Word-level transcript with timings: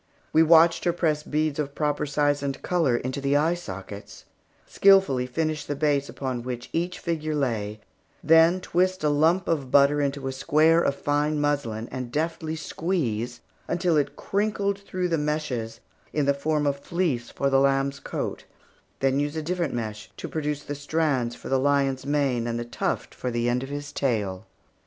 We 0.33 0.41
watched 0.41 0.83
her 0.85 0.93
press 0.93 1.21
beads 1.21 1.59
of 1.59 1.75
proper 1.75 2.07
size 2.07 2.41
and 2.41 2.59
color 2.63 2.97
into 2.97 3.21
the 3.21 3.37
eye 3.37 3.53
sockets; 3.53 4.25
skilfully 4.65 5.27
finish 5.27 5.63
the 5.63 5.75
base 5.75 6.09
upon 6.09 6.41
which 6.41 6.71
each 6.73 6.97
figure 6.97 7.35
lay; 7.35 7.81
then 8.23 8.61
twist 8.61 9.03
a 9.03 9.09
lump 9.09 9.47
of 9.47 9.69
butter 9.69 10.01
into 10.01 10.27
a 10.27 10.31
square 10.31 10.81
of 10.81 10.95
fine 10.95 11.39
muslin, 11.39 11.87
and 11.91 12.11
deftly 12.11 12.55
squeeze, 12.55 13.41
until 13.67 13.95
it 13.95 14.15
crinkled 14.15 14.79
through 14.79 15.07
the 15.09 15.19
meshes 15.19 15.81
in 16.13 16.25
form 16.33 16.65
of 16.65 16.79
fleece 16.79 17.29
for 17.29 17.51
the 17.51 17.59
lamb's 17.59 17.99
coat, 17.99 18.45
then 19.01 19.19
use 19.19 19.35
a 19.35 19.43
different 19.43 19.75
mesh 19.75 20.09
to 20.17 20.27
produce 20.27 20.63
the 20.63 20.73
strands 20.73 21.35
for 21.35 21.47
the 21.47 21.59
lion's 21.59 22.07
mane 22.07 22.47
and 22.47 22.57
the 22.57 22.65
tuft 22.65 23.13
for 23.13 23.29
the 23.29 23.47
end 23.47 23.61
of 23.61 23.69
his 23.69 23.91
tail. 23.91 24.47